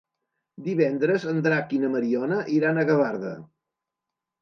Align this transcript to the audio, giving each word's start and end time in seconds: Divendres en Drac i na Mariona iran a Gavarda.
Divendres 0.67 1.27
en 1.33 1.43
Drac 1.49 1.77
i 1.79 1.83
na 1.85 1.93
Mariona 1.99 2.43
iran 2.59 2.81
a 2.81 2.89
Gavarda. 2.91 3.39